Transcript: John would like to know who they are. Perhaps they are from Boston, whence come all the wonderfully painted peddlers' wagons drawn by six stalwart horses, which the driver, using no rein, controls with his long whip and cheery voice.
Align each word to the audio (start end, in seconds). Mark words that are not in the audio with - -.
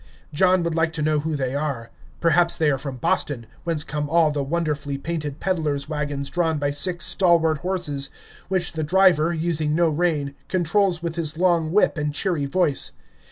John 0.33 0.63
would 0.63 0.73
like 0.73 0.93
to 0.93 1.03
know 1.03 1.19
who 1.19 1.35
they 1.35 1.53
are. 1.53 1.91
Perhaps 2.21 2.55
they 2.55 2.71
are 2.71 2.79
from 2.79 2.95
Boston, 2.97 3.45
whence 3.65 3.83
come 3.83 4.09
all 4.09 4.31
the 4.31 4.41
wonderfully 4.43 4.97
painted 4.97 5.39
peddlers' 5.39 5.87
wagons 5.87 6.27
drawn 6.27 6.57
by 6.57 6.71
six 6.71 7.05
stalwart 7.05 7.59
horses, 7.59 8.09
which 8.47 8.71
the 8.71 8.81
driver, 8.81 9.31
using 9.31 9.75
no 9.75 9.89
rein, 9.89 10.33
controls 10.47 11.03
with 11.03 11.17
his 11.17 11.37
long 11.37 11.71
whip 11.71 11.99
and 11.99 12.15
cheery 12.15 12.47
voice. 12.47 12.93